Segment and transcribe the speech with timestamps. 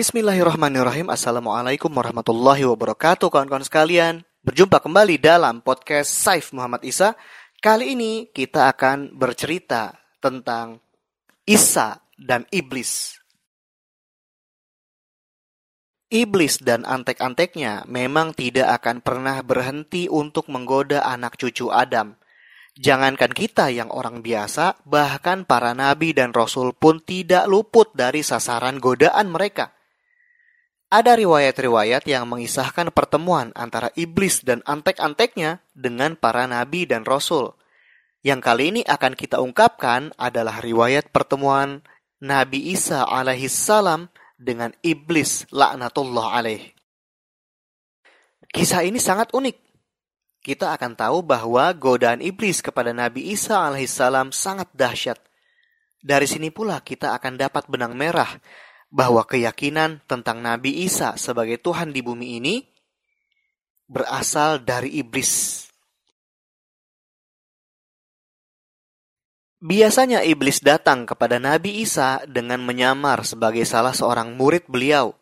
[0.00, 1.12] Bismillahirrahmanirrahim.
[1.12, 4.24] Assalamualaikum warahmatullahi wabarakatuh kawan-kawan sekalian.
[4.40, 7.12] Berjumpa kembali dalam podcast Saif Muhammad Isa.
[7.60, 10.80] Kali ini kita akan bercerita tentang
[11.44, 13.20] Isa dan Iblis.
[16.08, 22.16] Iblis dan antek-anteknya memang tidak akan pernah berhenti untuk menggoda anak cucu Adam.
[22.72, 28.80] Jangankan kita yang orang biasa, bahkan para nabi dan rasul pun tidak luput dari sasaran
[28.80, 29.76] godaan mereka.
[30.90, 37.54] Ada riwayat-riwayat yang mengisahkan pertemuan antara iblis dan antek-anteknya dengan para nabi dan rasul.
[38.26, 41.86] Yang kali ini akan kita ungkapkan adalah riwayat pertemuan
[42.18, 46.74] Nabi Isa alaihissalam dengan iblis laknatullah alaih.
[48.50, 49.56] Kisah ini sangat unik.
[50.42, 55.22] Kita akan tahu bahwa godaan iblis kepada Nabi Isa alaihissalam sangat dahsyat.
[56.02, 58.42] Dari sini pula kita akan dapat benang merah
[58.90, 62.54] bahwa keyakinan tentang Nabi Isa sebagai Tuhan di bumi ini
[63.86, 65.64] berasal dari iblis.
[69.60, 75.14] Biasanya iblis datang kepada Nabi Isa dengan menyamar sebagai salah seorang murid beliau.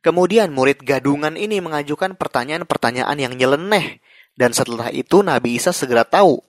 [0.00, 4.00] Kemudian murid gadungan ini mengajukan pertanyaan-pertanyaan yang nyeleneh
[4.38, 6.40] dan setelah itu Nabi Isa segera tahu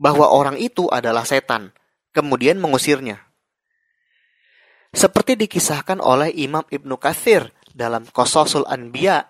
[0.00, 1.72] bahwa orang itu adalah setan,
[2.12, 3.25] kemudian mengusirnya.
[4.96, 9.28] Seperti dikisahkan oleh Imam Ibnu Kathir dalam Kososul Anbiya,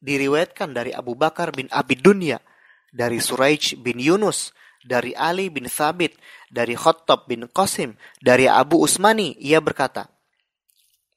[0.00, 2.40] diriwayatkan dari Abu Bakar bin Abi Dunya,
[2.88, 6.16] dari Suraij bin Yunus, dari Ali bin Thabit,
[6.48, 10.08] dari Khattab bin Qasim, dari Abu Usmani, ia berkata,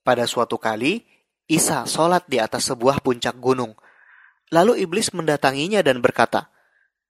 [0.03, 1.07] Pada suatu kali,
[1.47, 3.71] Isa sholat di atas sebuah puncak gunung.
[4.51, 6.51] Lalu iblis mendatanginya dan berkata,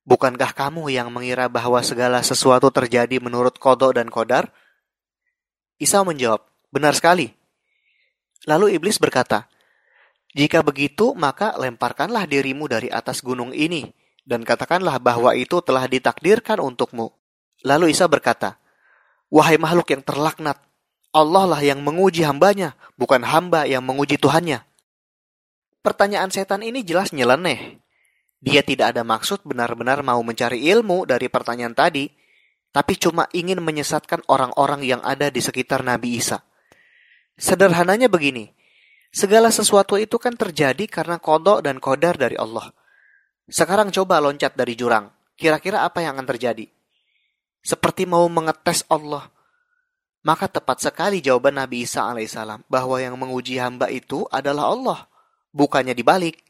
[0.05, 4.53] Bukankah kamu yang mengira bahwa segala sesuatu terjadi menurut kodok dan kodar?
[5.81, 7.27] Isa menjawab, Benar sekali.
[8.47, 9.45] Lalu iblis berkata,
[10.31, 13.91] "Jika begitu, maka lemparkanlah dirimu dari atas gunung ini,
[14.23, 17.11] dan katakanlah bahwa itu telah ditakdirkan untukmu."
[17.67, 18.57] Lalu Isa berkata,
[19.29, 20.57] "Wahai makhluk yang terlaknat,
[21.11, 24.63] Allah lah yang menguji hambanya, bukan hamba yang menguji Tuhannya."
[25.83, 27.81] Pertanyaan setan ini jelas nyeleneh.
[28.41, 32.09] Dia tidak ada maksud benar-benar mau mencari ilmu dari pertanyaan tadi,
[32.73, 36.41] tapi cuma ingin menyesatkan orang-orang yang ada di sekitar Nabi Isa.
[37.41, 38.53] Sederhananya begini,
[39.09, 42.69] segala sesuatu itu kan terjadi karena kodok dan kodar dari Allah.
[43.49, 46.69] Sekarang coba loncat dari jurang, kira-kira apa yang akan terjadi?
[47.65, 49.25] Seperti mau mengetes Allah.
[50.21, 54.99] Maka tepat sekali jawaban Nabi Isa alaihissalam bahwa yang menguji hamba itu adalah Allah,
[55.49, 56.45] bukannya dibalik.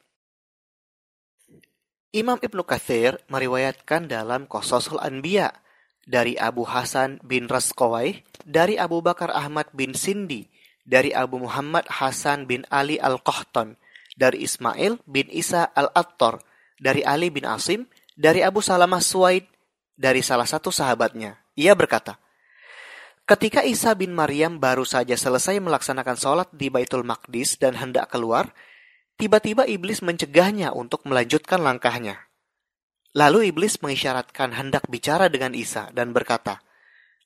[2.11, 5.55] Imam Ibnu Kathir meriwayatkan dalam Qososul Anbiya
[6.03, 10.51] dari Abu Hasan bin Raskowai, dari Abu Bakar Ahmad bin Sindi,
[10.83, 13.77] dari Abu Muhammad Hasan bin Ali Al-Qahtan,
[14.17, 16.41] dari Ismail bin Isa Al-Attar,
[16.81, 17.87] dari Ali bin Asim,
[18.17, 19.45] dari Abu Salamah Suwaid,
[19.95, 21.37] dari salah satu sahabatnya.
[21.55, 22.17] Ia berkata,
[23.29, 28.51] Ketika Isa bin Maryam baru saja selesai melaksanakan sholat di Baitul Maqdis dan hendak keluar,
[29.15, 32.27] tiba-tiba iblis mencegahnya untuk melanjutkan langkahnya.
[33.15, 36.59] Lalu iblis mengisyaratkan hendak bicara dengan Isa dan berkata,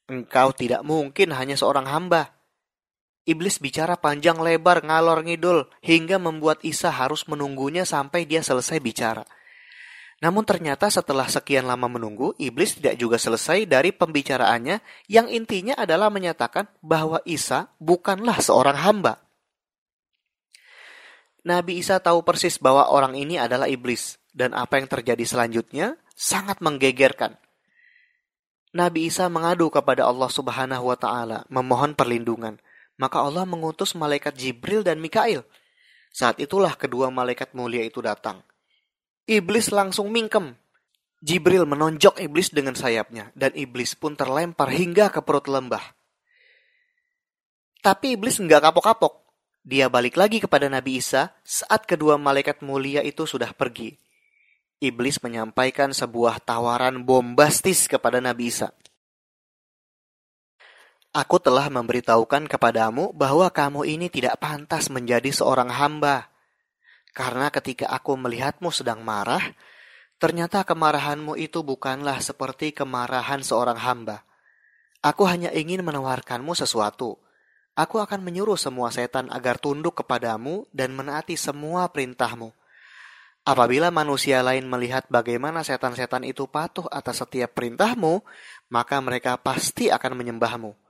[0.06, 2.34] Engkau tidak mungkin hanya seorang hamba.
[3.25, 9.25] Iblis bicara panjang lebar ngalor ngidul hingga membuat Isa harus menunggunya sampai dia selesai bicara.
[10.22, 16.14] Namun ternyata setelah sekian lama menunggu, iblis tidak juga selesai dari pembicaraannya yang intinya adalah
[16.14, 19.19] menyatakan bahwa Isa bukanlah seorang hamba.
[21.46, 26.62] Nabi Isa tahu persis bahwa orang ini adalah iblis dan apa yang terjadi selanjutnya sangat
[26.62, 27.38] menggegerkan.
[28.74, 32.62] Nabi Isa mengadu kepada Allah Subhanahu wa taala, memohon perlindungan
[32.96, 35.44] maka Allah mengutus malaikat Jibril dan Mikail.
[36.16, 38.40] Saat itulah kedua malaikat mulia itu datang.
[39.28, 40.56] Iblis langsung mingkem.
[41.26, 45.82] Jibril menonjok iblis dengan sayapnya, dan iblis pun terlempar hingga ke perut lembah.
[47.82, 49.26] Tapi iblis nggak kapok-kapok.
[49.66, 53.98] Dia balik lagi kepada Nabi Isa saat kedua malaikat mulia itu sudah pergi.
[54.78, 58.70] Iblis menyampaikan sebuah tawaran bombastis kepada Nabi Isa.
[61.16, 66.28] Aku telah memberitahukan kepadamu bahwa kamu ini tidak pantas menjadi seorang hamba.
[67.16, 69.56] Karena ketika aku melihatmu sedang marah,
[70.20, 74.28] ternyata kemarahanmu itu bukanlah seperti kemarahan seorang hamba.
[75.00, 77.16] Aku hanya ingin menawarkanmu sesuatu.
[77.79, 82.52] Aku akan menyuruh semua setan agar tunduk kepadamu dan menaati semua perintahmu.
[83.47, 88.20] Apabila manusia lain melihat bagaimana setan-setan itu patuh atas setiap perintahmu,
[88.67, 90.84] maka mereka pasti akan menyembahmu.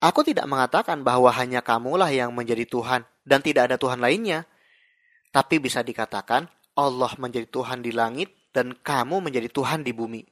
[0.00, 4.48] Aku tidak mengatakan bahwa hanya kamulah yang menjadi Tuhan dan tidak ada Tuhan lainnya.
[5.28, 10.24] Tapi bisa dikatakan Allah menjadi Tuhan di langit dan kamu menjadi Tuhan di bumi.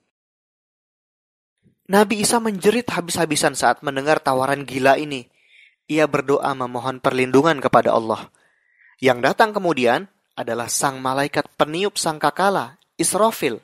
[1.89, 5.29] Nabi Isa menjerit habis-habisan saat mendengar tawaran gila ini.
[5.89, 8.29] Ia berdoa memohon perlindungan kepada Allah.
[9.01, 10.05] Yang datang kemudian
[10.37, 13.61] adalah sang malaikat peniup sangkakala, Israfil.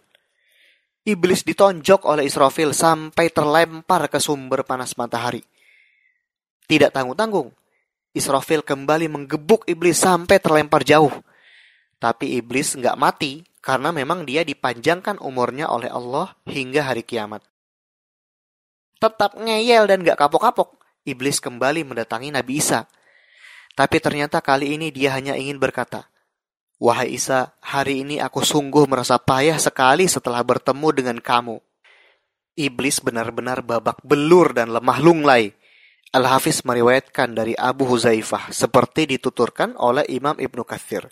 [1.04, 5.44] Iblis ditonjok oleh Israfil sampai terlempar ke sumber panas matahari.
[6.64, 7.52] Tidak tanggung-tanggung,
[8.14, 11.10] Israfil kembali menggebuk iblis sampai terlempar jauh.
[11.98, 17.42] Tapi iblis nggak mati karena memang dia dipanjangkan umurnya oleh Allah hingga hari kiamat.
[19.02, 22.86] Tetap ngeyel dan nggak kapok-kapok, iblis kembali mendatangi Nabi Isa.
[23.74, 26.06] Tapi ternyata kali ini dia hanya ingin berkata,
[26.78, 31.58] Wahai Isa, hari ini aku sungguh merasa payah sekali setelah bertemu dengan kamu.
[32.54, 35.50] Iblis benar-benar babak belur dan lemah lunglai
[36.14, 41.10] Al-Hafiz meriwayatkan dari Abu Huzaifah seperti dituturkan oleh Imam Ibnu Kathir.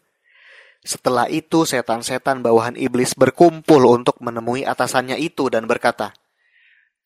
[0.79, 6.15] Setelah itu setan-setan bawahan iblis berkumpul untuk menemui atasannya itu dan berkata,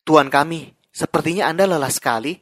[0.05, 2.37] Tuan kami, sepertinya Anda lelah sekali.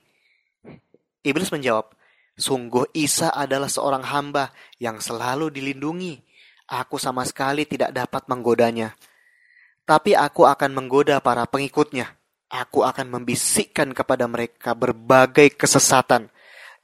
[1.23, 1.87] Iblis menjawab,
[2.35, 6.19] Sungguh Isa adalah seorang hamba yang selalu dilindungi.
[6.67, 8.91] Aku sama sekali tidak dapat menggodanya.
[9.87, 12.11] Tapi aku akan menggoda para pengikutnya
[12.45, 16.29] Aku akan membisikkan kepada mereka berbagai kesesatan,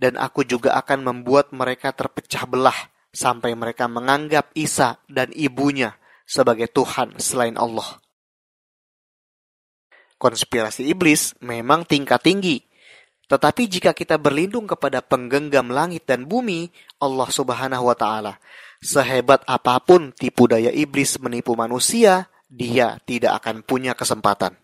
[0.01, 2.77] dan aku juga akan membuat mereka terpecah belah
[3.13, 5.93] sampai mereka menganggap Isa dan ibunya
[6.25, 8.01] sebagai Tuhan selain Allah.
[10.17, 12.61] Konspirasi iblis memang tingkat tinggi,
[13.31, 16.67] tetapi jika kita berlindung kepada penggenggam langit dan bumi,
[16.99, 18.35] Allah Subhanahu wa Ta'ala,
[18.83, 24.57] sehebat apa pun tipu daya iblis menipu manusia, dia tidak akan punya kesempatan.